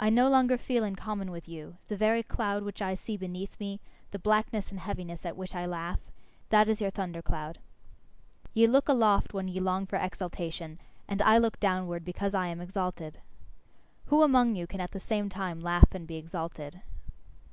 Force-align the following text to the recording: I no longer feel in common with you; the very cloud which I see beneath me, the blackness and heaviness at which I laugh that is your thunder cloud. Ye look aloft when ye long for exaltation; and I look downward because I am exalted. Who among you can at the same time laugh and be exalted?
I 0.00 0.10
no 0.10 0.28
longer 0.28 0.58
feel 0.58 0.82
in 0.82 0.96
common 0.96 1.30
with 1.30 1.48
you; 1.48 1.76
the 1.86 1.96
very 1.96 2.24
cloud 2.24 2.64
which 2.64 2.82
I 2.82 2.96
see 2.96 3.16
beneath 3.16 3.60
me, 3.60 3.78
the 4.10 4.18
blackness 4.18 4.72
and 4.72 4.80
heaviness 4.80 5.24
at 5.24 5.36
which 5.36 5.54
I 5.54 5.64
laugh 5.64 6.00
that 6.48 6.66
is 6.68 6.80
your 6.80 6.90
thunder 6.90 7.22
cloud. 7.22 7.60
Ye 8.52 8.66
look 8.66 8.88
aloft 8.88 9.32
when 9.32 9.46
ye 9.46 9.60
long 9.60 9.86
for 9.86 9.94
exaltation; 9.94 10.80
and 11.06 11.22
I 11.22 11.38
look 11.38 11.60
downward 11.60 12.04
because 12.04 12.34
I 12.34 12.48
am 12.48 12.60
exalted. 12.60 13.20
Who 14.06 14.24
among 14.24 14.56
you 14.56 14.66
can 14.66 14.80
at 14.80 14.90
the 14.90 14.98
same 14.98 15.28
time 15.28 15.60
laugh 15.60 15.94
and 15.94 16.04
be 16.04 16.16
exalted? 16.16 16.80